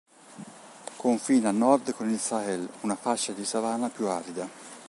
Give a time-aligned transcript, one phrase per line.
[0.97, 4.49] Confina a nord con il Sahel, una fascia di savana più arida.